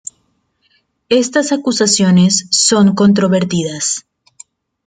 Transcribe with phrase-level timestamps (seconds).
[1.09, 4.07] Estas acusaciones son controvertidas.